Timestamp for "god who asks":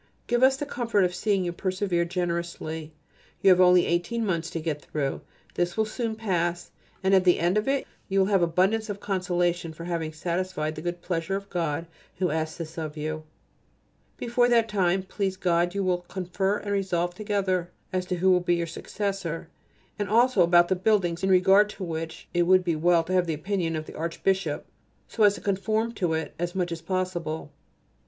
11.51-12.57